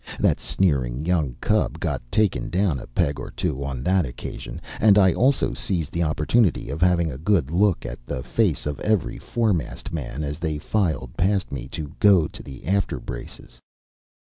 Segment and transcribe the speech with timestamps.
[0.19, 4.97] That sneering young cub got taken down a peg or two on that occasion, and
[4.97, 9.19] I also seized the opportunity of having a good look at the face of every
[9.19, 13.59] foremast man as they filed past me to go to the after braces.